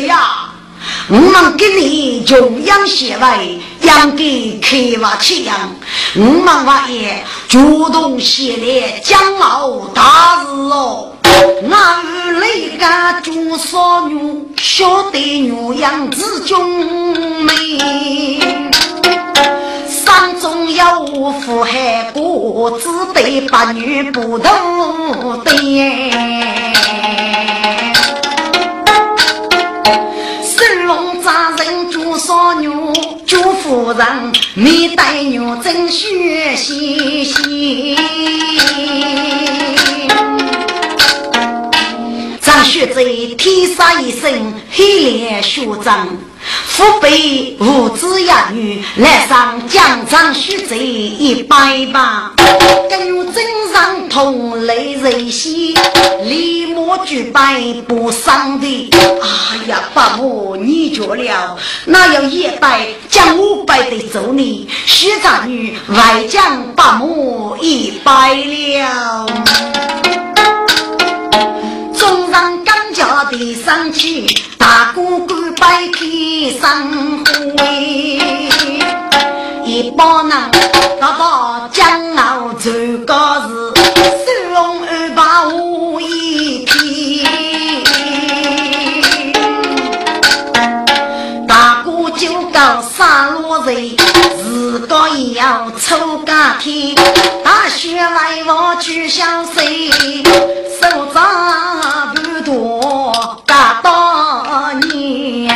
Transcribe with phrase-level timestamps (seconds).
[0.00, 0.48] 呀呀，
[1.08, 5.54] 我们给你穷养些位，养给开挖气养。
[6.14, 11.12] 我们王爷主动写来将傲大事哦。
[11.64, 17.52] 那日雷家做少女，晓得女养子中美。
[19.88, 26.71] 山中有福海过，只得八女不同的。
[33.72, 34.06] 夫人，
[34.52, 37.96] 你带女真学习。
[42.42, 43.02] 张学在
[43.38, 46.06] 天杀一身黑脸血脏，
[46.66, 51.56] 父辈无子一女来上江张学贼一百
[51.92, 52.32] 把，
[52.90, 55.74] 跟有真上同类人稀，
[56.24, 58.90] 立马举拜不上的。
[58.92, 64.68] 哎呀，伯母你觉了，哪有一百将五百的走你？
[64.86, 69.26] 学长女外将伯母一百了。
[71.96, 72.61] 中上
[73.02, 74.26] 刚家的上去，
[74.56, 76.88] 大哥哥摆天上
[77.34, 78.20] 会，
[79.64, 80.50] 一帮人
[81.00, 81.84] 打到江
[82.16, 82.70] 傲走
[83.04, 83.72] 高日，
[84.24, 87.26] 收容二把无一天。
[91.48, 93.96] 大哥就搞杀戮人，
[94.44, 96.94] 自个也要抽家天，
[97.42, 99.90] 大学来我去相谁？
[100.80, 102.14] 手掌
[103.82, 105.52] 不多年，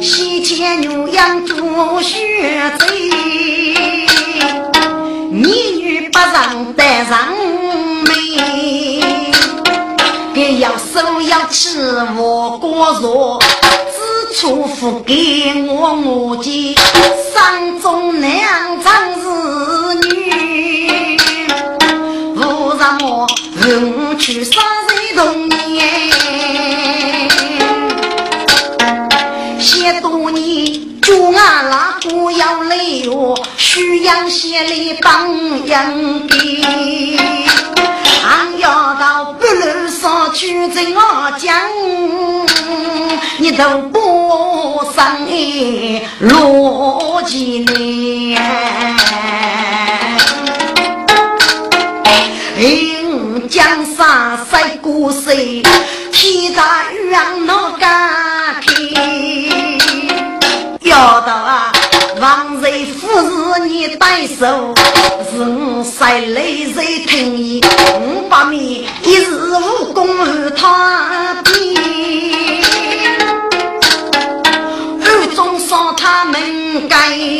[0.00, 2.86] 西前牛羊做学贼，
[5.30, 5.48] 女
[5.80, 7.28] 女不让带上
[8.04, 9.02] 妹，
[10.32, 13.38] 别要手要吃我过热。
[14.36, 16.76] 出府给我母亲，
[17.34, 20.27] 山中两张儿女，
[23.70, 23.74] 我
[24.08, 25.58] 我去杀人童年。
[29.60, 37.18] 些多年，就俺那不要累哟，需要些来帮养的。
[38.24, 41.60] 俺要到不路上去在我讲，
[43.36, 48.36] 你都不上哎逻辑呢？
[52.60, 52.97] 哎，
[53.48, 53.64] 江
[53.96, 55.62] 山赛过谁？
[56.12, 59.78] 天大让那干天，
[60.82, 61.72] 要到啊！
[62.20, 63.08] 王瑞夫
[63.54, 64.74] 是你带手，
[65.30, 67.64] 是我塞雷瑞听你，
[68.00, 71.76] 五百米一日武功和他比，
[75.00, 77.37] 暗中伤他们该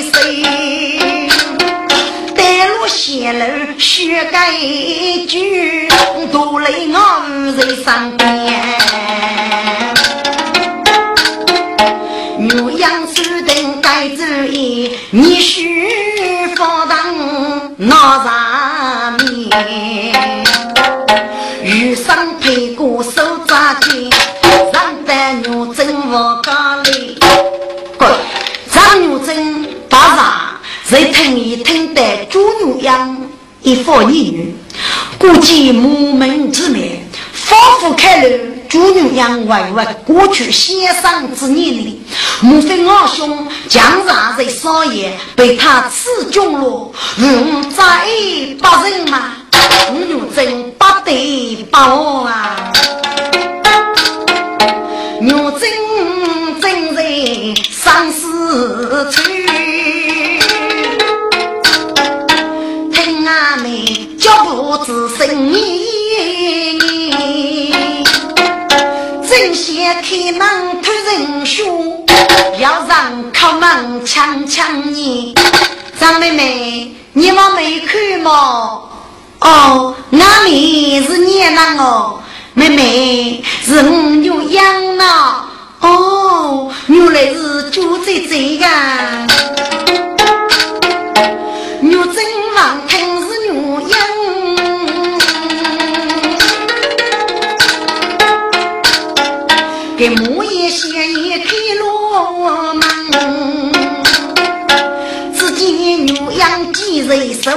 [3.33, 3.45] 楼
[3.79, 4.53] 学该
[5.27, 5.89] 句，
[6.33, 8.27] 都来我在身边。
[12.39, 15.89] 牛羊手等该注意，你须
[16.57, 16.97] 放当
[17.77, 17.95] 那
[18.25, 20.08] 上面。
[30.89, 30.97] 啥？
[30.97, 33.17] 再听一听得猪牛羊
[33.63, 34.55] 一夫一女，
[35.19, 38.39] 估计母门之内，仿佛开了。
[38.69, 42.03] 猪牛羊外外过去先生之年里，
[42.43, 46.93] 莫非我兄江上在少爷被他刺中了？
[47.17, 48.07] 我再
[48.59, 49.37] 不人嘛，
[49.89, 52.71] 我牛真不得把我啊！
[55.23, 55.71] 牛真
[56.61, 57.03] 真在
[57.71, 59.23] 生死处，
[63.29, 66.79] 听俺们脚步之声音。
[69.29, 72.07] 正先开门偷人凶，
[72.59, 75.35] 要让开门抢抢你。
[76.01, 78.81] 张妹妹，你往没看吗？
[79.41, 82.21] 哦，那里是娘郎哦，
[82.55, 83.83] 妹妹是我
[84.17, 85.05] 牛养呢。
[85.81, 88.67] 哦，原来是猪在这个。
[107.49, 107.57] 走，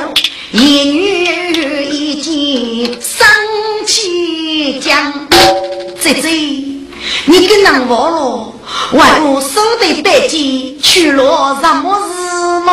[0.53, 0.83] 一
[1.53, 3.27] 女一见生
[3.85, 5.27] 气讲
[5.99, 6.29] ：“姐姐，
[7.25, 8.53] 你跟人忘了，
[8.93, 12.71] 为我手的白金去了什么事吗？”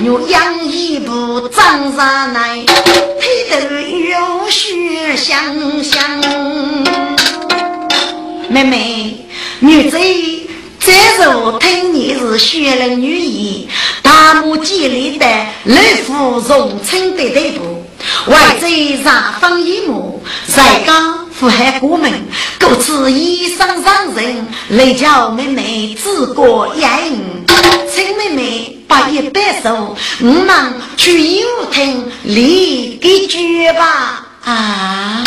[0.00, 2.64] 牛羊一步长上来，
[3.20, 6.22] 推头有血香香。
[8.48, 9.26] 妹妹，
[9.60, 9.98] 女子。
[10.84, 13.66] 再说，听你是选了女婿，
[14.02, 15.26] 大幕建立的
[15.64, 17.82] 老夫荣称的地步，
[18.26, 18.68] 外在
[19.02, 22.12] 上方一幕，在刚富海过门，
[22.60, 26.90] 故此衣裳上人来叫妹妹自过眼，
[27.90, 34.26] 请妹妹把一摆手，我们去游亭里给举吧。
[34.44, 35.24] 啊，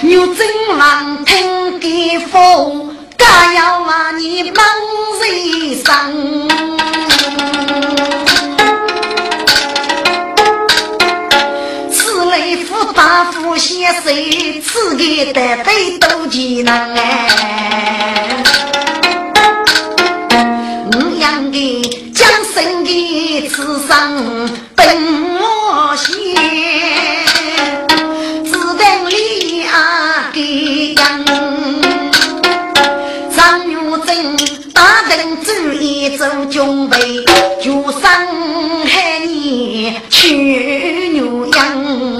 [0.00, 2.93] 牛真王听给风。
[3.24, 4.64] 家要骂你忙
[5.20, 6.48] 人生，
[11.90, 14.12] 此类富大夫先生，
[14.62, 17.28] 此个得非都技能哎。
[20.92, 24.84] 我养的将生的此生本
[25.40, 26.63] 我先。
[36.24, 36.96] 意做准备，
[37.62, 38.10] 就伤
[38.86, 42.16] 害你去牛羊。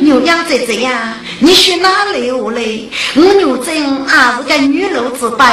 [0.00, 2.60] 牛羊姐姐呀，你去哪里我来？
[3.14, 5.44] 我女真还是个女路之辈，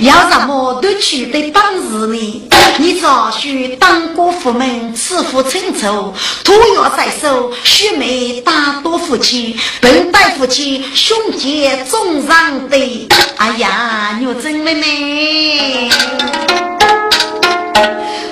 [0.00, 2.42] 要什么都取得本事呢？
[2.76, 6.12] 你早许当过父门，慈父清楚，
[6.44, 13.08] 土要在手，须眉大多夫妻，本带夫妻，兄姐总上的。
[13.36, 15.90] 哎呀，女真妹妹，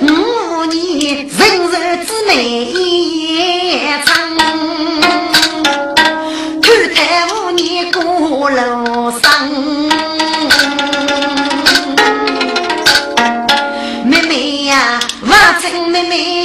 [0.01, 2.71] 五年人日之美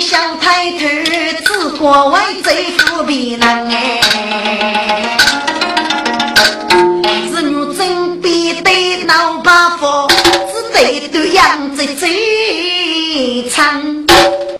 [0.05, 0.87] 想抬头，
[1.47, 4.01] 只怪为贼富比人哎。
[7.33, 10.07] 是女真比对老八夫，
[10.53, 13.83] 只得对样子最长。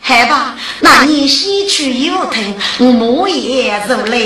[0.01, 2.57] 好吧，那你先去油亭，
[2.99, 4.17] 我也入来。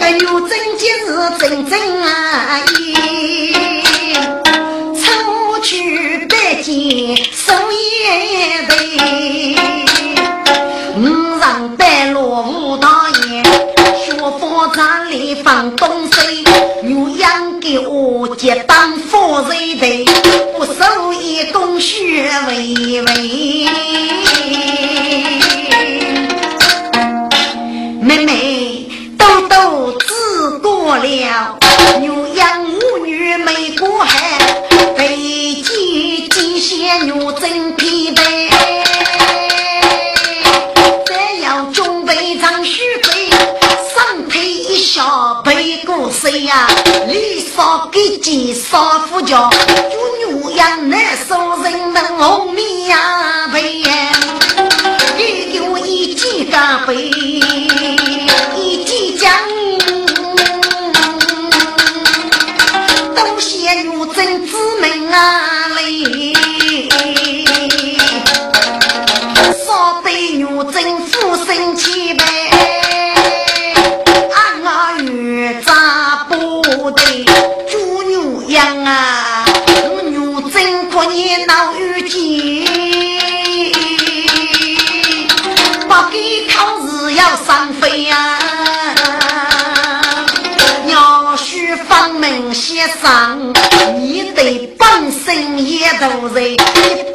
[0.00, 2.60] 哎呦，真今日真真啊！
[19.40, 20.09] 当副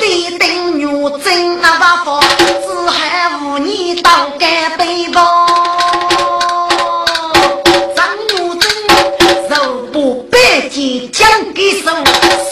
[0.06, 0.86] 必定女
[1.24, 2.22] 真那把佛。
[3.58, 5.48] 你当干背包，
[7.96, 8.70] 张女贞
[9.50, 9.54] 肉
[9.92, 10.38] 不白
[10.70, 11.90] 金讲给手，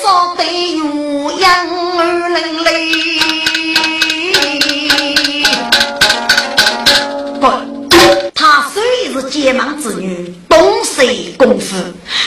[0.01, 1.45] 少得鸳鸯
[1.99, 2.69] 二人泪。
[7.39, 7.47] 不，
[8.33, 8.81] 她虽
[9.13, 11.05] 是结盲之女，懂识
[11.37, 11.75] 功夫，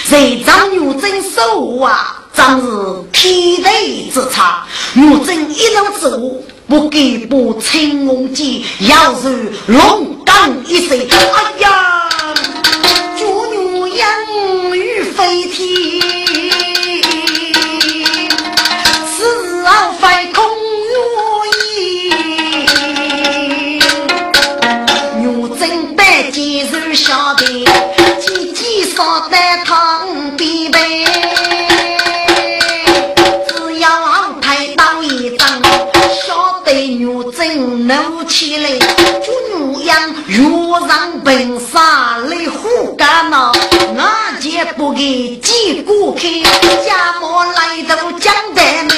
[0.05, 2.67] 谁张女贞手啊，真是
[3.13, 6.07] 天地之差，我正一路走，
[6.67, 9.33] 我给把青龙剑腰上
[9.69, 12.07] 龙刚一声，哎呀，
[13.19, 14.07] 九牛羊
[14.77, 15.67] 欲飞天，
[19.17, 20.45] 死后非空
[25.23, 25.27] 愿。
[25.41, 27.65] 我正得接受下天，
[28.21, 28.67] 渐渐。
[37.67, 43.51] 真怒起来，就女样若让本杀来虎干呐，
[43.99, 46.21] 俺姐不给几顾客，
[46.87, 48.89] 家莫来到江台门，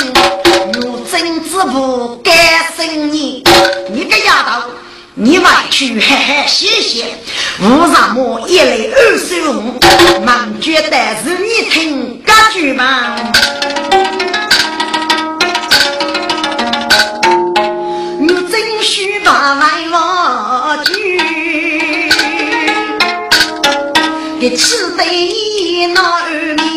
[0.74, 2.30] 女真之不该
[2.76, 3.42] 生你，
[3.90, 4.70] 你个丫头。
[5.20, 7.04] 你外去嘿嘿歇歇，
[7.60, 9.74] 无什么一来二送，
[10.24, 13.16] 忙觉得是你听歌剧吗？
[19.24, 21.18] 把外我去，
[24.40, 25.04] 给吃得
[25.94, 26.68] 那二面。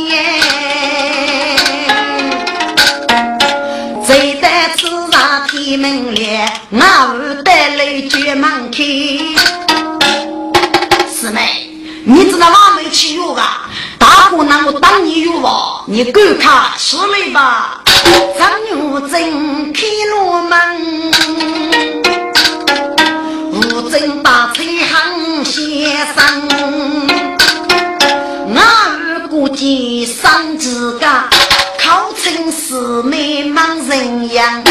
[5.54, 8.84] 你们来，我带来绝门开。
[11.10, 11.70] 师妹，
[12.04, 13.70] 你知道哪门去药啊？
[13.98, 16.44] 大哥，那我当你药吧，你赶快
[16.78, 17.82] 出来吧。
[18.38, 21.12] 张玉珍开罗门，
[29.52, 31.30] 我估计上自家
[31.78, 34.64] 考成师妹忙人样。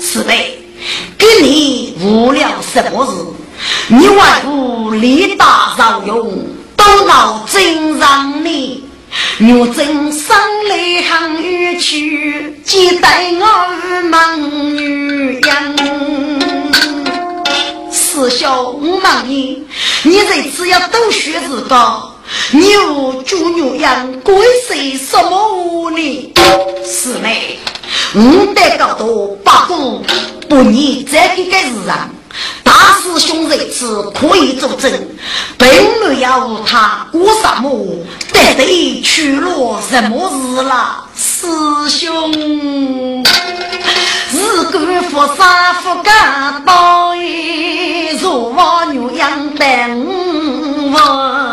[0.00, 0.58] 师妹，
[1.18, 3.12] 给你无聊什么事？
[3.88, 8.88] 你外父力大造用，都闹真让你。
[9.36, 10.34] 若真生
[10.66, 14.40] 来行远去，接待我忙
[14.74, 15.76] 女人。
[17.92, 19.62] 师兄我问你，
[20.04, 22.11] 你这次要读学知道，
[22.50, 24.34] 你无猪牛羊，归
[24.66, 26.32] 谁什么呢？
[26.84, 27.58] 师妹。
[28.14, 30.04] 五代高度八股
[30.48, 32.10] 不逆这个个日上，
[32.62, 34.92] 大师兄这次可以作证，
[35.56, 35.68] 并
[36.06, 37.70] 没有他过什么，
[38.32, 41.04] 得得去了什么事了。
[41.16, 41.46] 师
[41.88, 42.32] 兄，
[44.32, 47.14] 日干佛山佛干道，
[48.20, 50.06] 若望牛羊等
[50.92, 51.51] 我。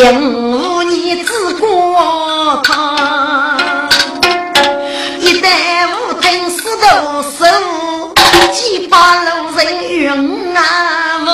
[0.00, 3.56] 口，引无你之过他。
[5.20, 5.48] 一旦
[5.90, 7.44] 无听四头手，
[8.52, 11.30] 几把路人云啊问。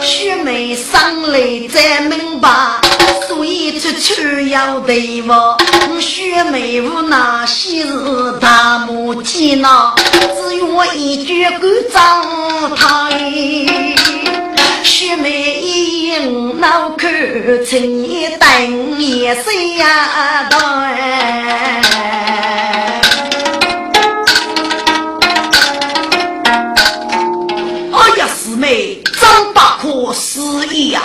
[0.00, 1.38] 雪梅上来
[1.72, 2.48] 再明白，
[3.28, 5.56] 所以处处要对我。
[6.00, 9.94] 雪梅无那昔日大母鸡呐，
[10.40, 11.60] 只愿一句关
[11.92, 12.00] 照
[12.76, 13.10] 他。
[14.88, 17.08] 师妹一眼脑壳，
[17.64, 21.00] 青一瞪一岁呀哎！
[28.16, 30.40] 呀，师妹，张八可失
[30.72, 31.02] 忆呀！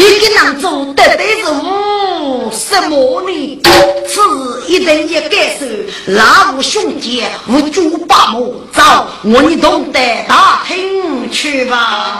[0.00, 3.62] 这个男主到底是无什么呢？
[4.08, 5.66] 此一定要改手，
[6.06, 8.82] 拉无兄弟，无猪八母，走，
[9.24, 12.18] 我你懂得打听去吧。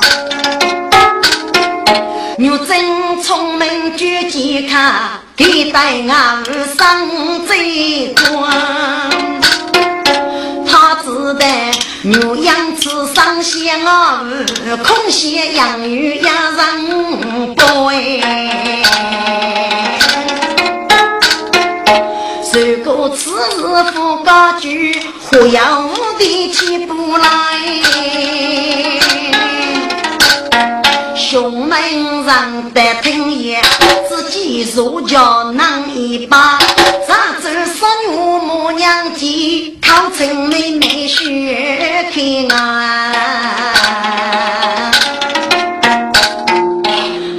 [2.36, 4.92] 牛真聪明绝健康，
[5.34, 6.44] 给带俺
[6.76, 8.50] 上最光。
[10.66, 11.46] 他只得
[12.02, 14.24] 牛羊吃上鲜啊，
[14.82, 18.82] 空闲养鱼养人多哎。
[22.52, 23.60] 如果此时
[23.92, 24.98] 不高举，
[25.30, 27.28] 何要无地起不来？
[31.14, 31.76] 兄妹
[32.24, 33.62] 人得听言，
[34.08, 36.58] 自己坐轿难一把。
[37.06, 41.79] 咱这少女母娘家，考成妹妹学
[42.12, 42.20] 开
[42.56, 43.12] 啊！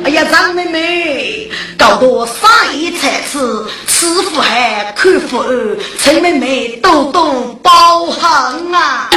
[0.06, 3.38] 哎呀，张妹妹，搞得杀一才吃，
[3.86, 4.61] 吃福还
[5.01, 9.10] 看福儿，陈妹妹多多包涵啊！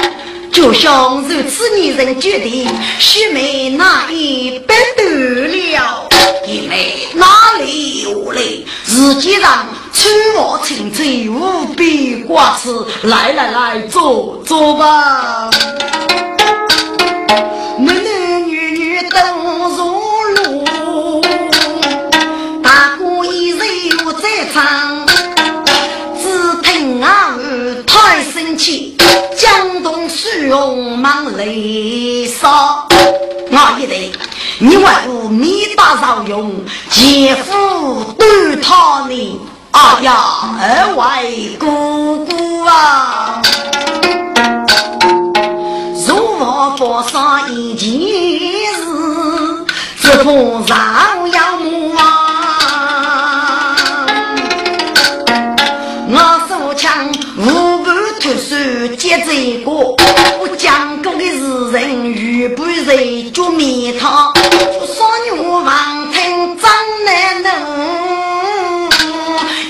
[0.51, 2.67] 就像如此女人决定，
[2.99, 6.09] 须眉那一不得了，
[6.47, 7.27] 因为哪
[7.59, 8.41] 里有来？
[8.87, 12.71] 实际上春华青翠无比挂齿，
[13.03, 15.51] 来来来，坐坐吧。
[17.79, 19.19] 男男女女都
[19.69, 21.23] 入路，
[22.63, 25.04] 大哥一人又在唱，
[28.57, 28.97] 气。
[29.37, 32.87] 江东水龙忙泪洒，
[33.51, 34.13] 我一对，
[34.59, 36.53] 你为我米大少用，
[36.91, 39.41] 姐夫对他呢？
[39.73, 40.15] 哎呀，
[40.61, 43.43] 二位姑姑啊，
[46.07, 47.91] 如要发生一件
[48.77, 49.67] 事，
[50.01, 50.31] 只怕
[50.67, 51.14] 上
[58.89, 64.33] 接这个，我讲过的是人与不人捉面汤，
[64.87, 66.71] 少女王听张
[67.05, 68.91] 难能，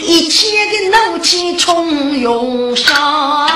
[0.03, 3.49] 一切的怒气冲涌上。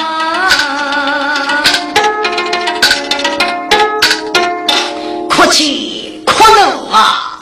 [5.29, 7.39] 哭泣哭闹啊！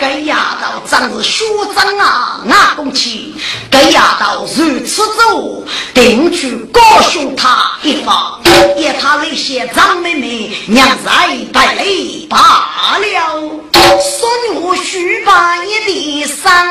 [0.00, 1.44] 该丫头真是学
[1.74, 2.40] 长啊！
[2.44, 3.31] 那公气，
[3.72, 8.38] 该丫头如此走，定去高雄他一方，
[8.76, 11.10] 也他那些张妹妹娘在
[11.54, 13.50] 败类罢了。
[13.72, 16.68] 孙我须把一的伤，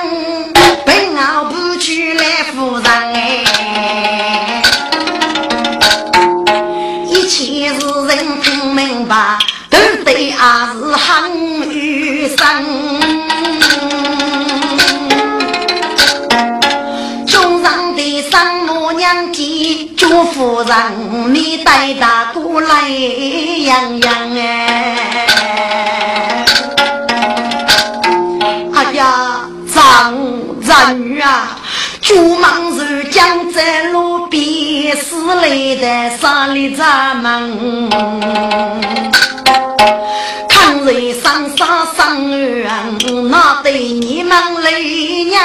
[0.86, 4.62] 本傲不去来夫人哎，
[7.08, 9.40] 一切是人听明白。
[9.70, 12.46] 都对啊，是很余生。
[19.82, 26.46] 娘亲，祝夫人你带大姑来养养哎。
[28.74, 30.14] 哎呀，丈
[30.68, 31.58] 丈女啊，
[32.02, 37.90] 祝忙是将在路边死来的山里咱们。
[40.50, 42.18] 看人上山上
[42.66, 42.98] 岸，
[43.30, 44.32] 那对你们
[44.64, 44.72] 来
[45.30, 45.42] 娘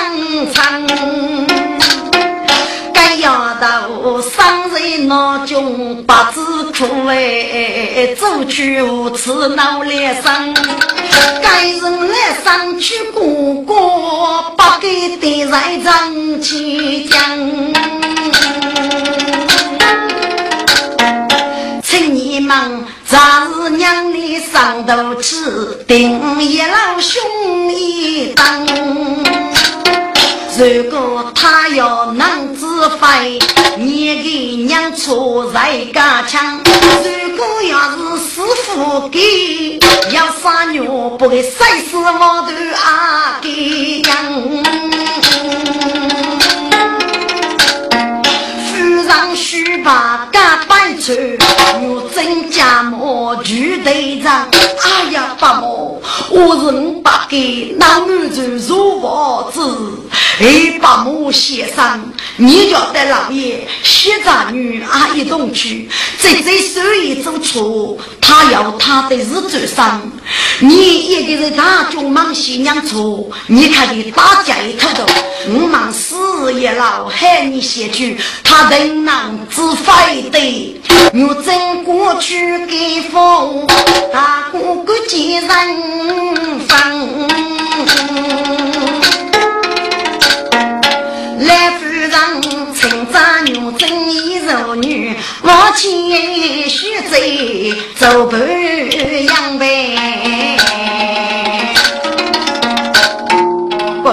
[0.53, 1.66] 亲。
[3.17, 6.41] 该丫头生在那中不知
[6.73, 10.55] 苦哎，走去无耻闹来生。
[11.43, 13.25] 该人来上去过
[13.65, 17.19] 过，不给的人争气讲。
[21.83, 22.85] 请你们。
[23.09, 25.37] 咱是娘的上头去，
[25.87, 28.67] 定一老兄一当。
[30.59, 33.39] 如果他要能自飞，
[33.77, 36.63] 你给娘出在家乡。
[37.05, 39.79] 如果要是师傅给，
[40.13, 44.96] 要杀牛不给赛死我都阿给娘。
[49.87, 51.15] 把干板车，
[51.81, 54.49] 我真家母举队长。
[54.83, 57.37] 哎呀，伯母，我是五百个
[57.79, 59.61] 南门州入房子。
[60.41, 62.03] 哎，伯母先生，
[62.35, 70.03] 你家的老爷西藏女阿一同去，这这手艺做错，他要他的日子上。
[70.59, 75.07] 你一个人大中忙新娘错，你看你大家一头头，
[75.49, 80.39] 我忙死也老喊你先去，他仍能自飞的。
[81.13, 83.67] 我真过去给封
[84.13, 85.49] 大哥哥接人
[86.67, 87.29] 分，
[91.47, 92.11] 来夫人
[92.75, 100.57] 称赞牛真一柔女，我继续走走不扬呗。
[104.03, 104.11] 不，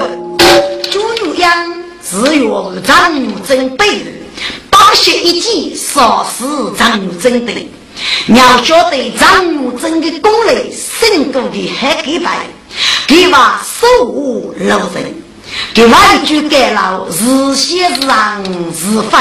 [0.91, 3.85] 朱牛羊只有张牛真背
[4.93, 4.93] 人。
[4.93, 7.51] 八血一击，杀死张武贞的。
[8.27, 12.45] 你要晓得张武贞的功力，胜过的海给白，
[13.07, 15.15] 给话手无留人。
[15.73, 19.17] 给外句盖了，是先让是非，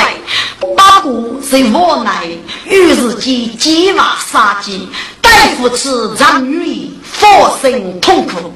[0.76, 2.26] 八股是无奈，
[2.66, 4.86] 于是间计划杀机，
[5.22, 7.28] 大夫此张女义，发
[7.62, 8.52] 生痛苦，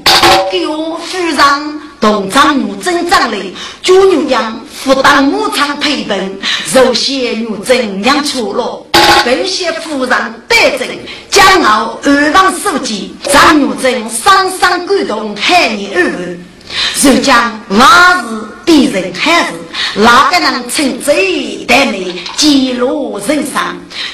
[0.52, 1.80] 给我夫人。
[2.00, 3.38] 同张母真长来，
[3.82, 6.38] 猪牛羊负担牧场培本，
[6.74, 8.86] 肉些牛真养出了，
[9.24, 10.86] 本些夫人得正，
[11.30, 16.94] 骄傲二房书记，张牛真双双感动，喊你二儿。
[16.94, 17.78] 如将往
[18.22, 19.52] 事敌人还是
[19.94, 23.62] 哪个能称贼的美记录人生？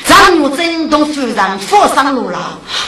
[0.06, 2.38] 张玉珍同夫人负伤路老，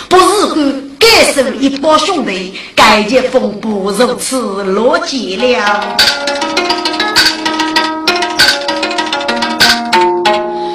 [0.08, 5.96] 不是敢感受一帮兄弟，该劫风波如此落寂了。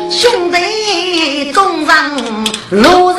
[0.10, 1.95] 兄弟众人
[2.71, 3.12] 路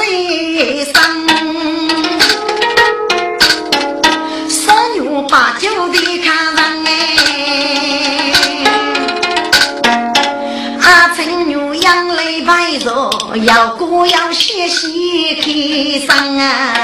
[13.37, 16.75] 要歌要写戏开声啊！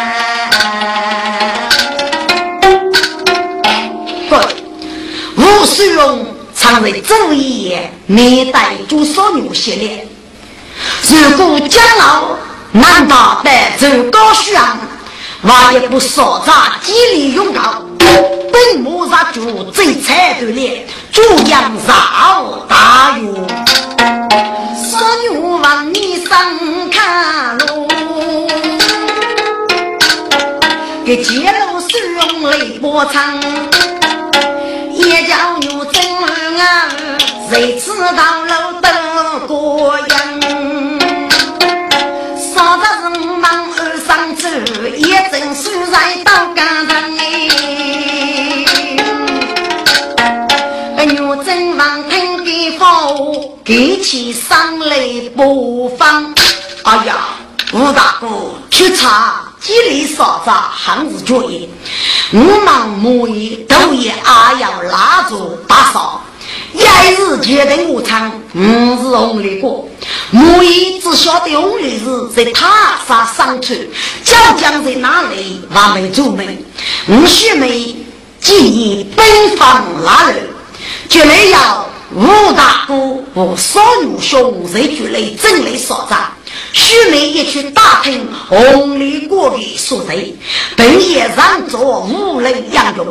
[4.29, 4.37] 不，
[5.37, 10.07] 吴世荣常在昼夜面带住少牛系列，
[11.03, 12.37] 如果将老
[12.71, 14.79] 难道带走高尚？
[15.43, 17.83] 我也不少杂，激励勇敢。
[18.53, 23.29] 本木杀主最彩对联，主阳绕大雨。
[24.99, 26.31] 少女望你上
[26.91, 27.87] 看路，
[31.05, 33.39] 给揭露是用泪波长，
[34.95, 36.03] 也叫女真
[36.59, 36.89] 啊，
[37.51, 40.99] 谁知道路灯过阴？
[42.39, 44.49] 少得人忙而上走，
[44.97, 46.31] 也真是在刀
[53.67, 54.97] 给起上来
[55.35, 56.33] 播放。
[56.85, 57.17] 哎呀，
[57.73, 58.29] 吴大哥
[58.71, 61.69] 去查吉利嫂子汉字作业，
[62.31, 66.23] 我忙母爷都也阿要拉住打扫。
[66.75, 66.79] 一
[67.15, 69.89] 日决定我唱，五日红里过。
[70.31, 73.77] 母爷只晓得红里是在塔上上船，
[74.23, 75.61] 椒江在哪里？
[75.69, 76.65] 还没做门。
[77.07, 77.97] 我学妹
[78.41, 80.49] 建议奔放拉人，
[81.09, 81.91] 绝没要。
[82.17, 82.95] 吴大哥
[83.35, 86.17] 和少女兄在局内整理所在，
[86.73, 90.17] 徐妹也去打听红里国的所在，
[90.75, 93.07] 本也让做无人养用。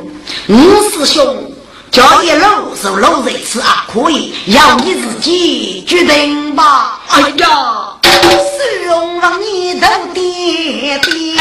[0.47, 1.53] 吴师兄
[1.91, 6.99] 叫一路是路人吃啊，可以要你自己决定吧。
[7.09, 11.39] 哎呀，师兄让你都爹爹，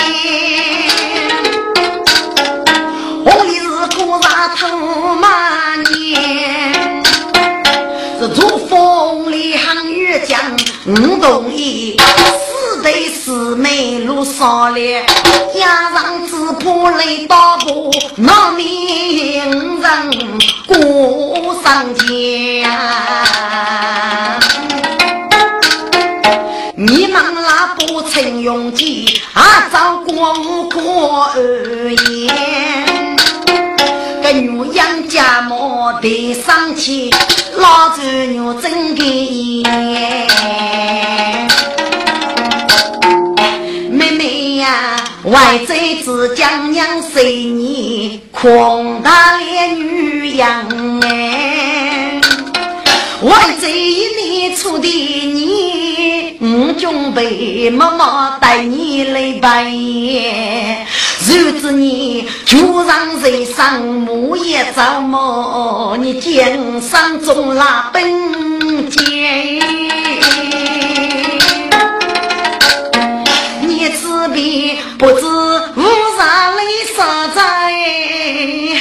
[3.25, 6.04] 红里是古刹头满年。
[10.87, 15.03] 五同意，四对四妹路少烈，
[15.55, 19.81] 压上只怕雷打过，那命人
[20.67, 22.07] 过上江。
[26.77, 33.17] 你们那不曾用计，啊，找过无过而言。
[34.23, 37.09] 个女养家莫得生气，
[37.57, 39.63] 老子女真给
[43.93, 50.67] 妹妹呀，外在子将娘随你，空大脸女养
[51.03, 52.21] 哎，
[53.23, 55.74] 外在你出的你，
[56.79, 60.87] 准备默默带你来拜年。
[61.27, 65.97] 如子你就让人上木叶造么？
[66.01, 68.03] 你肩上中拉本
[68.91, 69.61] 钱，
[73.63, 75.25] 你自别不知
[75.77, 75.83] 无
[76.19, 76.63] 上泪
[76.95, 77.41] 洒在，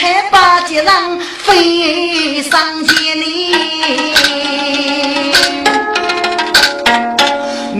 [0.01, 3.55] 还把街上飞上千里。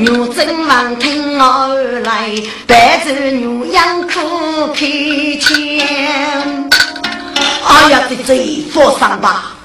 [0.04, 2.30] 牛真王听而来，
[2.68, 4.86] 带着牛羊苦开
[5.40, 6.70] 腔。
[7.66, 9.56] 哎呀，这这放上吧，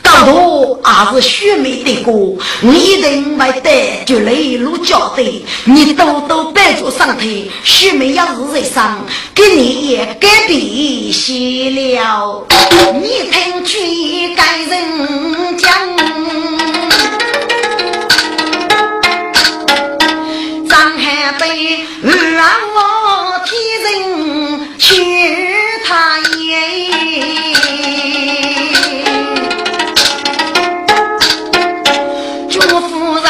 [0.00, 5.24] 高头还是雪梅的歌，你一定会带就来路交代。
[5.64, 7.26] 你多多帮助上台，
[7.64, 12.46] 雪梅要是在上，给你也改变些了。
[12.94, 16.79] 你听去该人讲。
[22.40, 23.50] 让我替
[23.82, 23.84] 人
[24.78, 24.86] 去
[25.84, 26.48] 他耶，
[32.48, 33.28] 朱夫人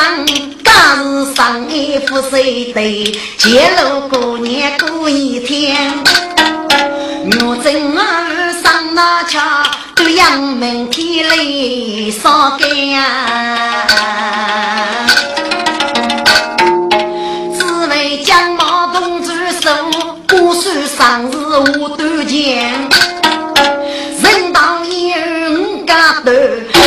[0.63, 0.69] 当
[1.03, 5.93] 日上一副谁对，揭露过年过一天，
[7.41, 9.41] 我正儿上那桥，
[9.97, 11.29] 对阳门天。
[11.31, 12.69] 雷烧干。
[21.01, 21.35] 当日
[21.79, 22.79] 我都见，
[24.23, 25.15] 人当一
[25.49, 26.31] 五家头，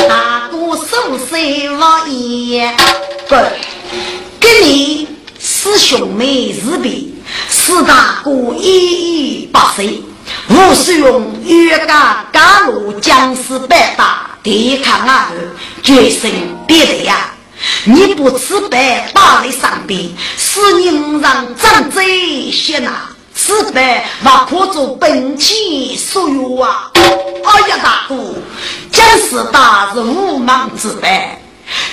[0.08, 2.62] 大哥手谁我一，
[3.28, 3.44] 滚！
[4.40, 5.08] 跟你
[5.40, 7.16] 师兄妹是比，
[7.50, 10.04] 四大哥一一八岁，
[10.48, 15.34] 吴世用越家甘露将士百大，抵抗二后，
[15.82, 17.32] 决心别得呀！
[17.86, 22.92] 你不吃白打在上边，是你让长贼些呐！
[23.36, 25.58] 此辈不可做本钱
[25.98, 26.92] 所有啊！
[26.94, 28.16] 哎呀，大哥，
[28.92, 31.38] 蒋氏大是无忙之辈，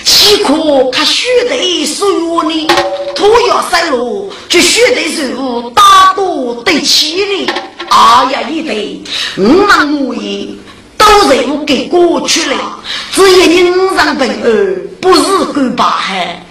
[0.04, 2.68] 岂可他血得所有呢？
[3.16, 7.50] 土要塞路，就血得入大多得起哩！
[7.88, 9.02] 哎呀，你得
[9.38, 10.48] 五忙五业
[10.96, 12.78] 都任务给过去了，
[13.12, 16.44] 只有你上本儿不是够把海。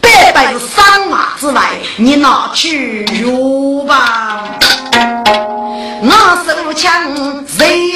[0.00, 4.44] 百百是三马之外，你拿去用吧。
[6.02, 7.90] 我手枪谁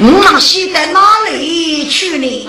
[0.00, 2.48] 我们先到哪里去呢？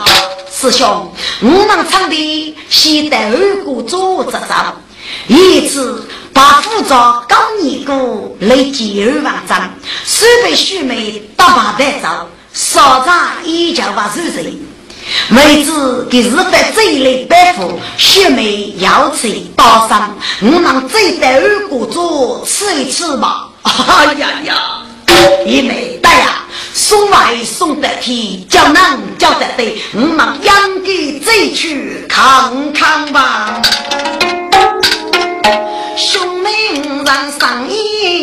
[0.52, 4.80] 师兄，我们唱的先到二姑做这上，
[5.28, 9.74] 一次把护照高尼姑来接二万张，
[10.06, 12.08] 设备须眉打把带走，
[12.54, 14.56] 少张一脚把收人。
[15.30, 23.48] 妹子给日本这一类白富须眉要吃刀伤，我们再到二姑做吃一次吧。
[23.64, 24.56] 哎呀呀，
[25.48, 26.10] 也没得
[27.34, 27.40] 呀。
[27.40, 33.62] 送外送得体，叫能叫得对，我们养给再去看看吧。
[35.96, 36.50] 兄妹
[36.82, 38.19] 五人上一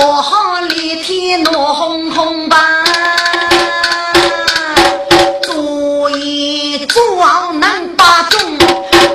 [0.00, 2.56] 听得国号连天怒哄哄吧。
[5.42, 8.40] 做一做好能把中，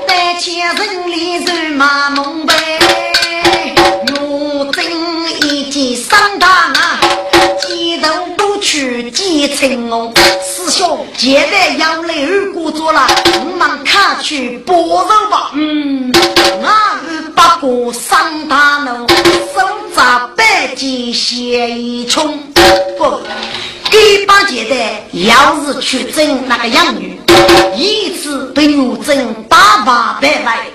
[0.07, 2.53] 但前人里人马蒙呗。
[4.07, 6.99] 如今一见三大啊，
[7.61, 10.13] 几头都去见成龙。
[10.43, 13.07] 师兄，现在要来二姑做了，
[13.39, 15.49] 我们看去拨肉吧。
[15.53, 16.11] 嗯，
[16.63, 22.39] 俺是八过三大路，手扎百斤写一冲。
[22.97, 23.19] 不。
[23.91, 24.75] 给八戒的，
[25.27, 27.19] 要是去整那个养女，
[27.77, 30.65] 一次被女整大把百来。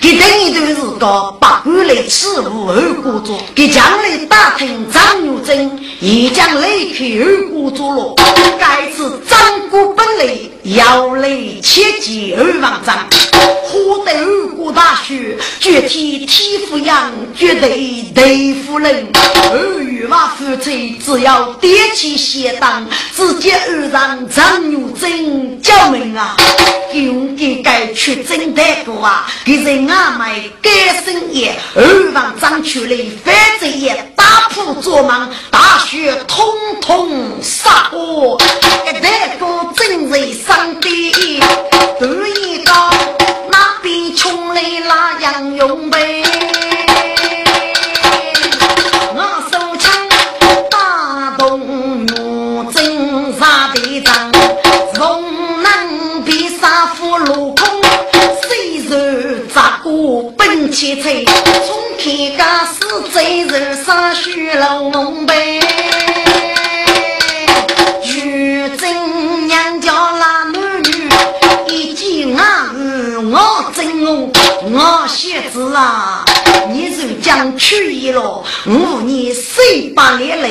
[0.00, 1.00] 给等一段时间，
[1.40, 8.14] 把官来伺候二姑做，给将来打听张女贞也将离开二姑做了。
[8.60, 11.28] 该次张姑本来要来
[11.62, 13.08] 切记二王章，
[13.64, 14.37] 获得二
[14.78, 19.08] 大雪，具体体肤样，绝对对夫人。
[19.50, 26.36] 二月马夫妻只要点起邪当，直接二上张女贞叫门啊！
[26.94, 29.26] 用给该去真的过啊！
[29.44, 30.70] 给人阿买改
[31.04, 36.46] 生意，二王张出来反正也打破做梦，大雪通
[36.80, 38.40] 通杀我！
[38.86, 41.40] 一代个真人上第一，
[41.98, 42.08] 对
[42.40, 42.72] 一个
[43.17, 43.17] 那
[44.28, 46.22] 边穷来那样用呗。
[49.14, 49.90] 我手枪
[50.70, 51.60] 打动
[52.56, 54.30] 我真杀队长，
[54.94, 57.82] 从南边杀俘虏空，
[58.42, 61.24] 虽然砸过奔七彩，
[61.66, 65.60] 从天家死贼人上血龙龙呗。
[74.08, 74.30] 我
[74.62, 76.24] 真我写字啊，
[76.70, 78.42] 你就将去意了。
[78.66, 79.60] 五年十
[79.94, 80.48] 八年来，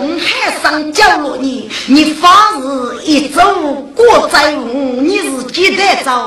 [0.00, 3.42] 我海上教了你，你发誓一走
[3.94, 6.26] 过在我，你是几代走？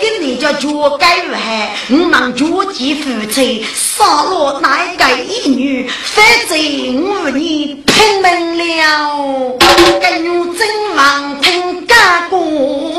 [0.00, 6.58] 跟你家脚改无害，我们脚见夫妻杀了那一个一女，反正
[7.04, 9.56] 我你拼命了，
[10.00, 12.97] 跟我真王听干过。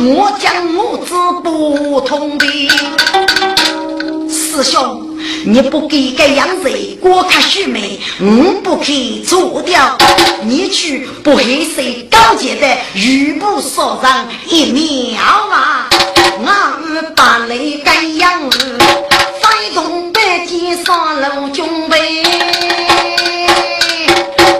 [0.00, 2.46] 我将我子不通的
[4.30, 9.98] 师兄，你不给个样子，我看须眉，我不以做掉。
[10.42, 15.90] 你去不黑色高洁的玉布烧上一秒啊！
[16.40, 18.78] 我把你干样子，
[19.42, 22.22] 飞动百间上楼准备。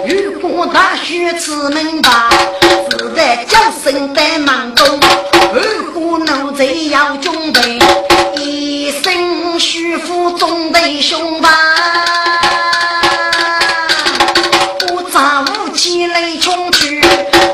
[0.05, 2.29] 如果大学此门吧，
[3.19, 4.87] 在叫声在忙中。
[5.53, 7.77] 二姑奴才要准备，
[8.41, 11.49] 一身虚服总得胸吧。
[14.87, 17.01] 我扎武器来冲去，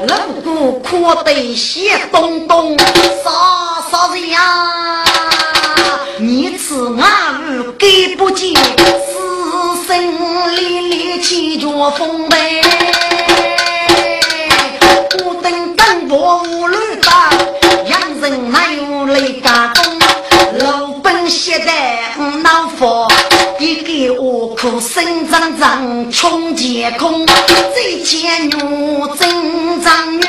[0.08, 2.78] 老姑苦我得写东东，
[3.24, 3.32] 啥
[3.90, 5.04] 啥子呀？
[6.20, 11.66] 你吃俺儿给不进，死生离离气绝
[11.98, 12.62] 风呗。
[16.18, 17.30] 我无路打，
[17.90, 20.00] 养人哪有来加工？
[20.66, 21.72] 老本写的
[22.42, 23.06] 脑佛，
[23.60, 23.76] 一
[24.08, 27.26] 个窝苦生长长穷结空，
[27.74, 28.52] 最见女
[29.20, 30.22] 真长女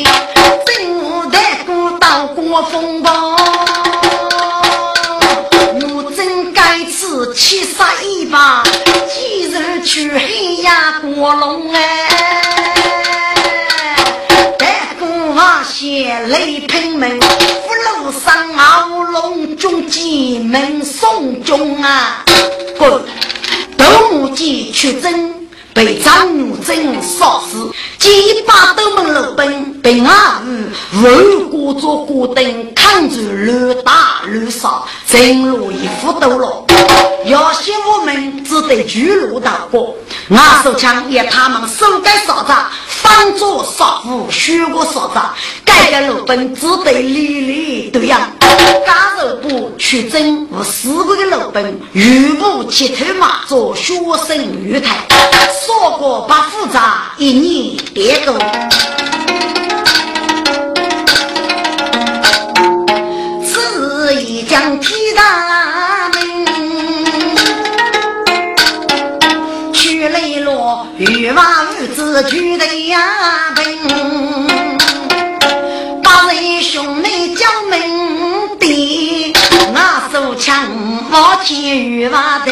[0.00, 0.04] 也，
[0.66, 3.36] 真无得孤到过风暴。
[5.80, 8.64] 我真敢吃七杀一把，
[9.14, 12.97] 几日去黑呀过龙哎！
[15.88, 22.24] 白骨王血泪喷门，福禄山傲龙中进门送终啊！
[22.78, 23.02] 滚！
[23.76, 25.37] 斗木鸡去争。
[25.78, 36.66] 被张女贞杀死，几把斗门楼本被阿五万过做过灯，扛住乱打乱杀，真如一副斗罗。
[37.26, 39.94] 要挟我们只得巨鹿道过，
[40.30, 45.32] 俺手枪也他们手干杀炸，方左杀虎，学过杀炸，
[45.64, 48.20] 改个楼本只得历历对样。
[48.84, 53.94] 加肉部去争无四个的楼本，玉部七头马做学
[54.26, 55.06] 生玉台。
[55.68, 58.32] 说过不复杂，一年别个。
[63.44, 66.46] 此一将天大门，
[69.74, 73.62] 去雷落玉瓦屋子举的呀本，
[76.02, 77.78] 八人兄妹叫门
[78.58, 80.66] 第，我手枪
[81.10, 82.50] 我天玉瓦的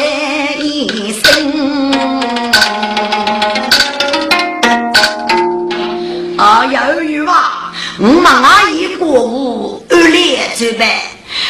[7.99, 11.01] 我忙阿姨过午二列走呗。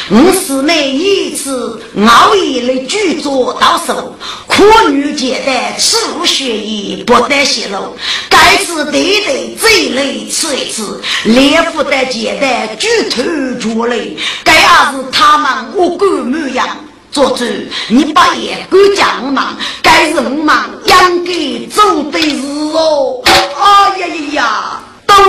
[0.09, 4.15] 我师妹一次熬夜来剧作到手，
[4.47, 7.97] 可女简单，吃无血液不得泄露。
[8.29, 13.21] 该次对对这类吃一次，连福的简单举头
[13.59, 13.97] 脚来，
[14.45, 16.65] 该也是他们我干模样。
[17.11, 17.43] 做主，
[17.89, 20.55] 你把眼光讲嘛，该是我们
[20.85, 22.37] 应该做的事
[22.73, 23.21] 哦。
[23.25, 24.76] 哎呀呀呀！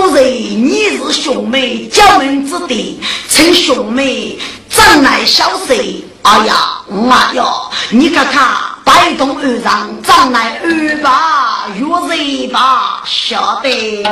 [0.01, 4.39] 夫人你是兄妹家门之弟，称兄妹
[4.69, 6.01] 长来小谁？
[6.21, 6.55] 哎呀，
[6.87, 7.43] 妈呀！
[7.89, 8.47] 你看看
[8.85, 14.03] 白东二上长来二把月日把晓得。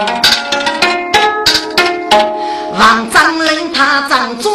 [2.77, 4.51] 王长人他长忠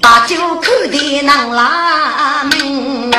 [0.00, 3.18] 把酒口的能拉门啊，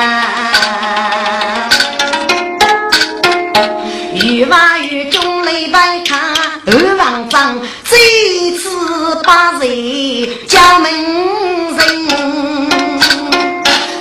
[4.14, 6.20] 玉娃玉中来摆看
[6.66, 7.60] 二王章，
[7.90, 7.96] 这
[8.58, 8.70] 次
[9.24, 9.68] 把人
[10.48, 10.92] 家门
[11.76, 11.80] 人，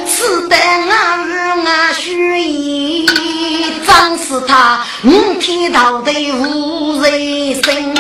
[0.07, 0.89] 是得俺
[1.31, 1.33] 儿
[1.65, 3.07] 俺许意，
[3.87, 7.95] 张是他五天到底无人生，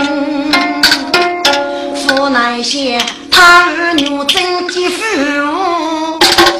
[2.24, 2.98] 父乃先。
[3.30, 5.02] 他儿女真吉福，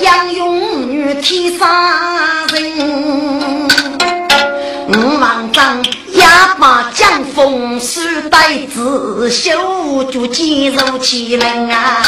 [0.03, 1.67] 养勇女天生
[2.53, 3.67] 人。
[4.89, 6.23] 五王章也
[6.59, 7.99] 把江风书
[8.31, 12.03] 带子，修就坚如其人啊。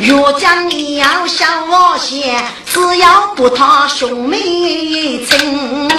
[0.00, 4.38] 若将你要向我先，只要不他兄妹
[5.26, 5.90] 情。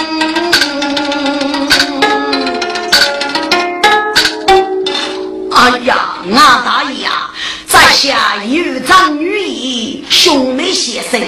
[5.68, 7.30] 哎呀，俺大爷呀，
[7.66, 11.20] 在下有长女意，兄妹先生，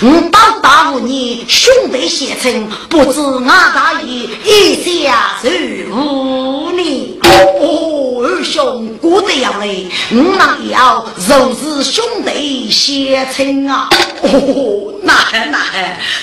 [0.00, 7.18] 我当大五年兄弟先称，不知俺大爷一下如何呢？
[7.22, 13.88] 哦，二兄过得要嘞，我们要若是兄弟先称啊！
[14.22, 15.12] 哦，那
[15.50, 15.58] 那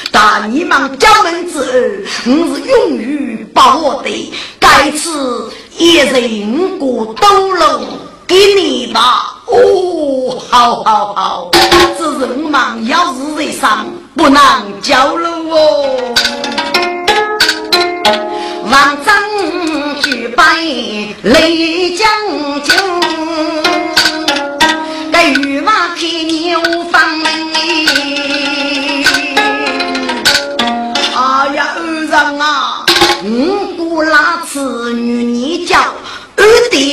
[0.09, 5.09] 但你们家门之儿，我是永远把握的，该吃。
[5.77, 7.81] 一人过斗楼
[8.25, 11.51] 给你吧，哦，好好好，
[11.99, 14.41] 这人忙要日日上，不能
[14.81, 16.15] 交了哦。
[18.71, 19.13] 王章
[20.01, 22.07] 举杯擂将
[22.63, 22.73] 酒，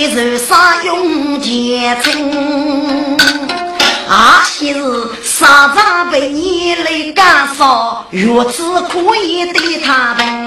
[0.04, 0.10] 女。
[0.10, 3.16] 二弟是杀用奸臣。
[5.36, 10.46] 常常被你来干扰，如此可以对他们。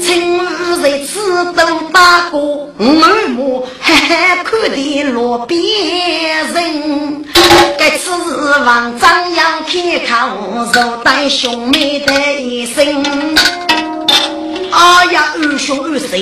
[0.00, 1.62] 今日在此都
[1.92, 5.58] 打过耳目，嘿嘿，看的路边
[6.52, 7.24] 人。
[7.78, 10.12] 该次日王张要开口，
[10.72, 13.04] 若带兄妹的一声。
[14.80, 16.16] 哎呀，二兄二嫂，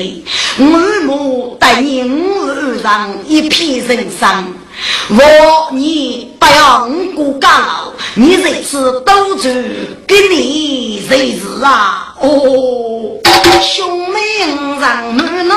[0.58, 0.64] 我
[1.06, 4.52] 母带你五二上一片人生。
[5.10, 9.42] 我你不要我过家老，你这次都住
[10.08, 12.14] 给你谁是啊？
[12.20, 13.16] 哦，
[13.62, 14.18] 兄妹
[14.80, 15.54] 让门呐，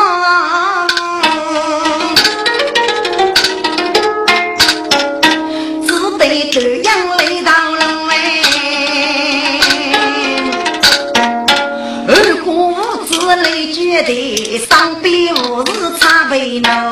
[14.02, 16.91] 来觉得上边无事差为难。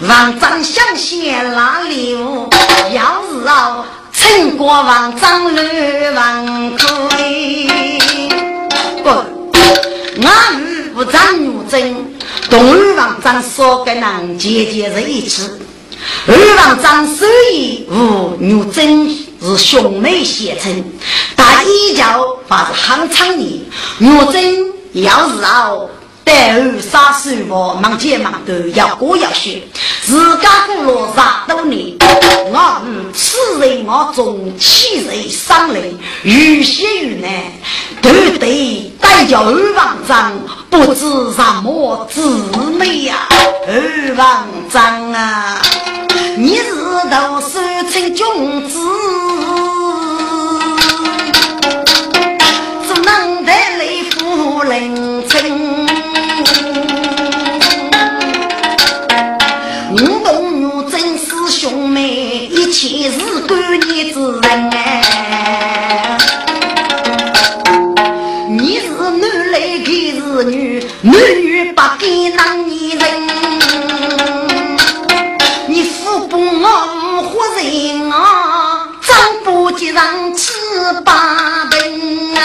[0.00, 2.48] 王长想先拉流，
[2.92, 7.68] 要是哦，陈国王长乱王推。
[9.02, 9.08] 不，
[10.20, 11.94] 我与不长女真，
[12.50, 15.42] 同二王长少个人结结在一起。
[16.26, 20.84] 二王长所以与女真是兄妹相称，
[21.36, 22.02] 但依旧
[22.48, 23.60] 还是很常年。
[23.98, 25.88] 女真要是哦。
[26.28, 29.62] 待后杀手我忙前忙后要过要学，
[30.02, 31.96] 自家过了十多年，
[32.52, 37.30] 我与此人我中欺人伤人，有些有难，
[38.02, 40.34] 都得带叫二王长，
[40.68, 41.00] 不知
[41.32, 42.20] 什么滋
[42.78, 43.26] 味呀！
[43.66, 45.62] 二王长啊，
[46.36, 46.74] 你是
[47.10, 47.58] 都守
[47.90, 48.78] 成君子，
[52.86, 54.94] 怎能得来夫人
[63.88, 66.18] 干孽之人哎，
[68.50, 73.28] 你是男来给是女，男女不给男女人。
[75.68, 80.52] 你父不我活人啊，丈夫就让吃
[81.02, 82.42] 八顿啊。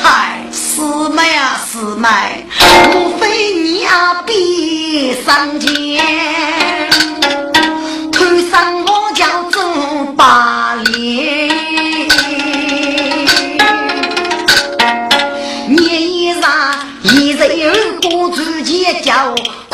[0.00, 2.46] 嗨，师妹啊师妹，
[2.94, 6.31] 莫非你要比上前？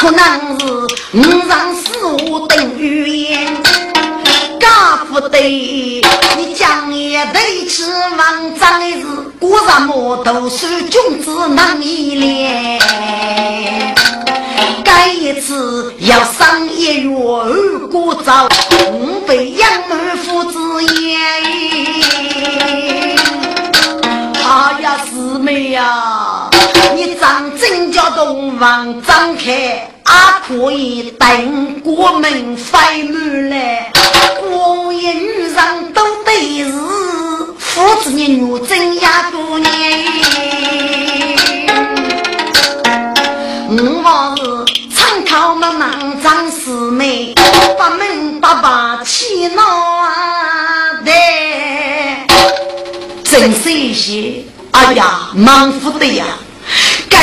[0.08, 0.64] 叫，可能是
[1.12, 3.46] 五上四五等于言，
[4.58, 5.38] 家不得，
[6.36, 7.84] 你将也得吃
[8.16, 9.04] 王章的日，
[9.38, 12.78] 过什么都是君子难一连。
[14.84, 18.48] 该一次要上一月二过早，
[18.90, 20.58] 五被杨满夫子
[21.02, 21.20] 言。
[24.50, 26.48] 哎呀，师妹呀，
[26.94, 30.14] 你张真叫东方张开，也
[30.46, 33.92] 可以等国门开门来。
[34.40, 36.72] 国一女人都得是，
[37.58, 39.68] 夫子你女真呀多年。
[43.70, 44.42] 我往是。
[45.26, 47.34] 靠么忙张师妹，
[47.78, 50.08] 八门八把气恼啊
[51.04, 51.12] 的，
[53.24, 54.42] 真是些，
[54.72, 56.24] 哎呀，忙不得呀！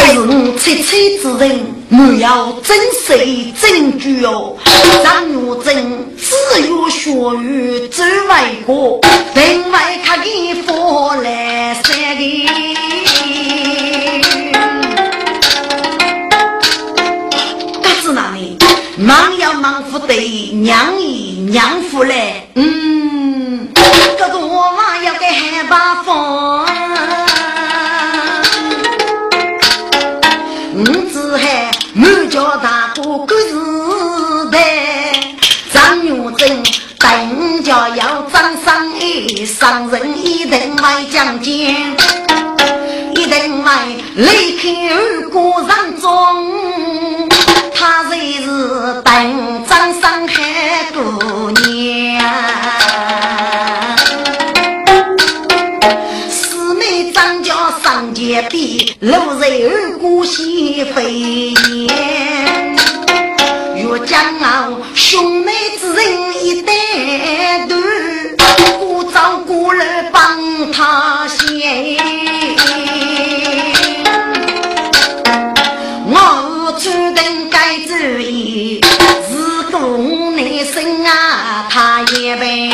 [0.05, 3.17] 该是我切切之人，没有真实
[3.59, 4.55] 证据哦。
[5.03, 6.35] 张玉珍只
[6.69, 7.09] 有学
[7.41, 9.01] 于周外国，
[9.33, 12.23] 另外他给佛来三个。
[18.97, 20.13] 忙要忙不得，
[20.53, 23.67] 娘姨娘夫来，嗯，
[24.17, 26.64] 这个我娃要给害怕风，
[33.05, 34.57] 叫大哥过日的，
[35.71, 36.63] 张元珍
[36.97, 41.95] 等家要张三一上人一等外将军，
[43.13, 43.73] 一等外
[44.15, 47.29] 离开二哥上中。
[47.75, 48.47] 他才是
[49.03, 52.25] 等张上海姑娘，
[56.27, 57.53] 四妹张家
[57.83, 61.53] 上前比，落在二姑先飞
[63.89, 64.05] 燕。
[64.05, 66.73] 将傲，兄妹之人一对
[67.67, 67.75] 对，
[68.79, 71.97] 故招故人帮他写。
[76.07, 78.81] 我注定该主意，
[79.27, 82.69] 自古内生啊，他也背。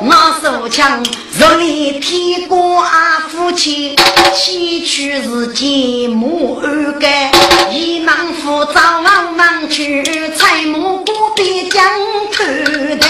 [0.00, 1.02] 我手枪
[1.38, 3.96] 若里天过啊，夫妻
[4.34, 7.30] 西去是见母二干，
[7.72, 10.02] 一忙夫早往忙去，
[10.36, 11.82] 采蘑菇边将
[12.32, 12.44] 头
[13.00, 13.08] 戴。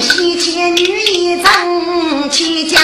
[0.00, 2.80] 西前女一张起将，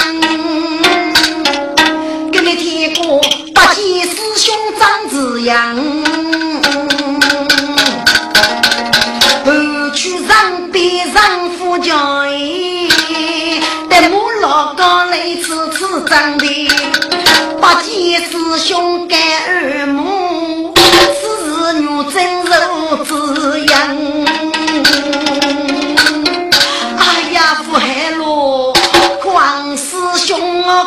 [2.33, 3.21] 跟你听过
[3.55, 5.77] 八戒师兄张子阳，
[11.57, 11.79] 后
[16.15, 16.47] 次次长的，
[17.61, 22.53] 八戒师兄干二母，是女真肉
[23.05, 23.75] 子养。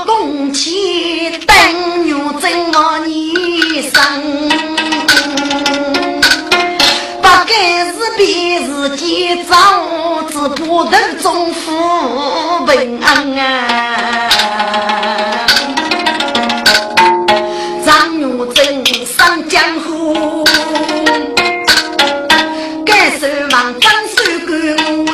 [0.06, 1.56] 共起等
[2.06, 4.00] 女真我一生，
[7.22, 9.56] 不该是别自己找，
[10.38, 11.72] 只不得中富
[12.68, 14.30] 平安啊！
[17.84, 20.46] 张女真上江湖，
[22.86, 24.56] 该是王张守官
[25.08, 25.14] 位。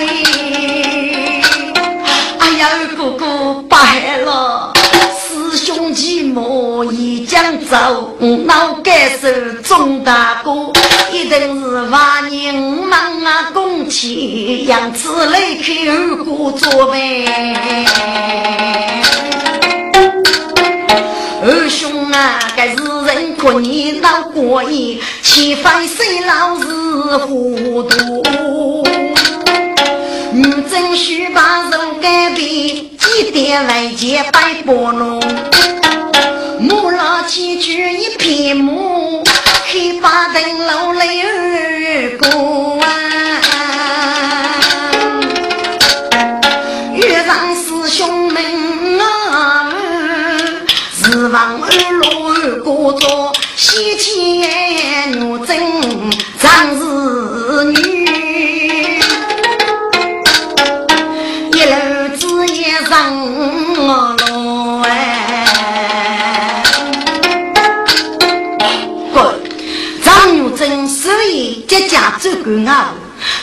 [2.40, 2.68] 哎呀，
[2.98, 4.74] 哥哥不害了。
[5.96, 9.28] 寂寞已将走，脑盖手
[9.64, 10.74] 钟大哥，
[11.14, 16.98] 一定是万年忙啊，公气杨子来开二哥作伴。
[21.44, 26.66] 二兄啊，该是人可你老过意，七番谁老是
[27.28, 28.84] 糊涂。
[30.34, 35.22] 女真须把人改变，几点来见白波龙。
[36.60, 39.24] 木老几句一片木，
[40.02, 42.86] 八灯楼来二过啊！
[46.94, 48.38] 遇上师兄们
[49.00, 49.04] 啊，
[50.96, 55.52] 是望二路二过着，西天女真
[56.40, 56.44] 长
[56.78, 56.82] 是
[57.66, 57.74] 女，
[71.94, 72.92] 家走过啊，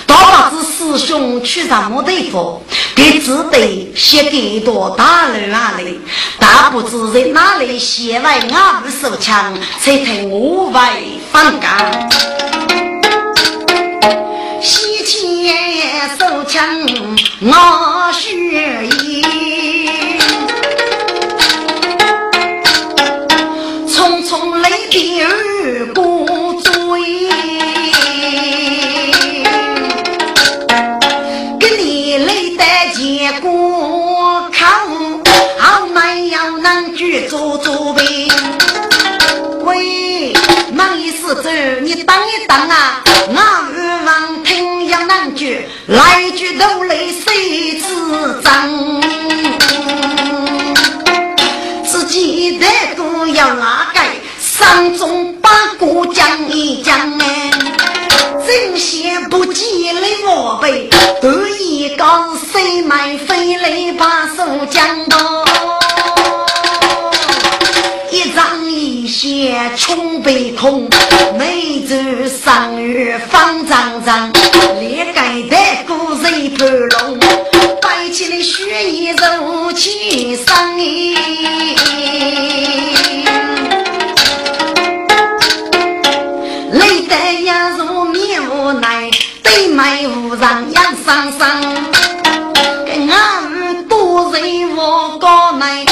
[0.05, 2.61] 大把子师兄去上木地方，
[2.97, 6.01] 给只得写给一朵大楼啊里，
[6.39, 12.09] 大不知在哪里写完俺不手枪，才听我外放假。
[14.61, 16.61] 西天手枪
[17.41, 17.51] 我
[42.71, 43.03] 一等啊！
[43.27, 43.35] 我
[43.75, 49.03] 耳望听杨南句，来句都来谁知脏？
[51.85, 52.67] 自己的
[52.97, 54.11] 歌要哪改？
[54.39, 55.51] 山中八
[55.81, 57.51] 股讲一讲哎，
[58.47, 60.89] 真些不记来我背，
[61.21, 65.40] 得意高谁买飞来把手讲到。
[69.21, 70.89] 些穷悲空，
[71.39, 71.95] 眉头
[72.27, 74.33] 上月方丈丈，
[74.81, 75.57] 脸盖的
[75.87, 77.19] 古人盘龙，
[77.83, 81.15] 摆起的血衣如起上衣，
[86.73, 89.11] 累得也如面无奈，
[89.43, 91.61] 对眉无上杨桑桑，
[92.87, 95.85] 跟俺多人我高眉。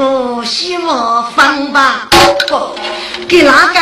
[0.00, 2.08] 带个希望放吧，
[2.48, 2.74] 不
[3.28, 3.80] 给哪个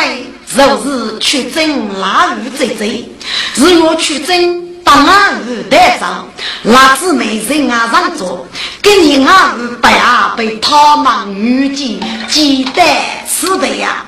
[0.53, 3.09] 就是去争哪路贼贼，
[3.55, 6.27] 是我去争当俺五代长，
[6.63, 8.45] 哪子没人啊上座，
[8.81, 12.85] 给你俺五百啊被他们女妓鸡蛋
[13.29, 14.05] 吃的呀，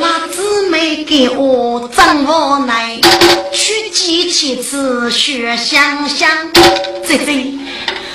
[0.00, 2.98] 哪子没给我张我来
[3.52, 6.30] 去几千次学香香，
[7.06, 7.54] 贼贼。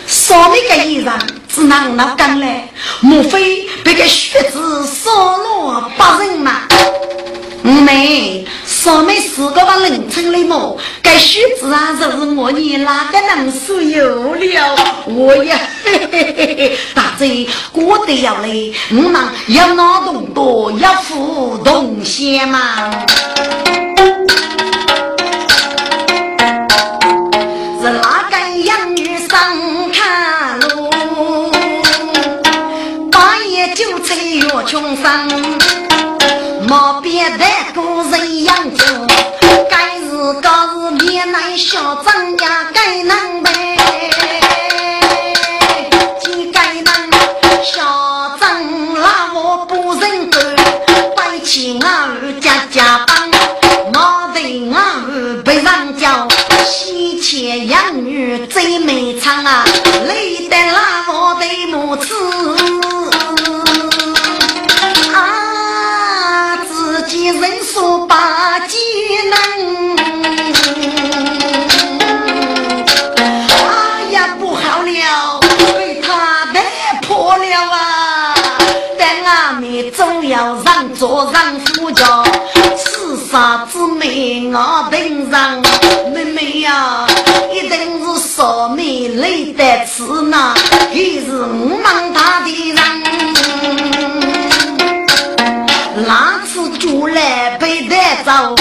[0.08, 1.14] 少那个衣裳
[1.56, 2.68] 只能拿干来，
[3.00, 6.64] 莫非被个靴子烧了八人吗？
[7.64, 10.78] 五妹，少妹四个把人称里么？
[11.02, 14.76] 该靴子啊，就是我你哪个能所有了？
[15.06, 22.92] 我呀，嘿嘿嘿嘿，大嘴过得要累，我们要劳动多，要负东些嘛。
[34.76, 35.30] 穷生。
[36.68, 39.08] 莫别的个人养猪，
[39.70, 40.10] 该是
[40.42, 43.52] 个是面难小张呀，该能呗。
[46.22, 46.94] 几该能
[47.64, 48.62] 小张
[48.96, 50.56] 那我不认得，
[51.16, 53.32] 背起我家家帮，
[53.94, 56.28] 我对我被人叫
[56.66, 59.64] 西迁养女最美长啊，
[60.06, 62.85] 累得那我的母子。
[68.08, 68.78] 把技
[69.30, 69.96] 能，
[73.48, 75.40] 哎呀不好了，
[75.76, 76.62] 被他带
[77.02, 78.36] 破了啊！
[78.98, 82.24] 但俺们总要让座让夫家，
[82.78, 85.62] 吃啥子没我等上，
[86.14, 87.06] 妹妹呀，
[87.52, 90.54] 一定是少妹累得吃呢，
[90.90, 92.74] 还是我忙他的
[98.26, 98.56] 走，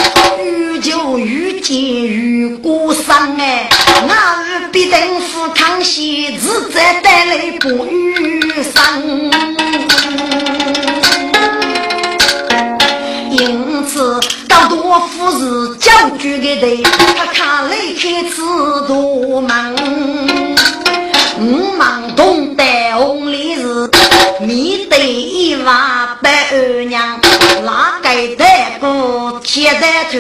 [0.45, 3.67] 欲就欲见欲过伤哎，
[4.03, 9.03] 我必定扶康熙，自在带来不遇伤。
[13.31, 16.83] 因此，高多夫是将军的队，
[17.17, 18.43] 他看来开此
[18.87, 18.95] 大
[19.41, 19.75] 门，
[21.41, 23.74] 五忙东带红里是
[24.41, 27.21] 面对一万百额娘。
[27.65, 30.19] 哪个带过铁带头？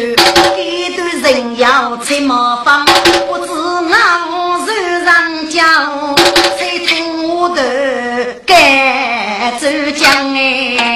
[0.57, 4.73] 一段人要吹麻烦，不知我手
[5.05, 5.63] 上脚，
[6.59, 7.61] 吹听我的
[8.47, 10.94] 该走江哎。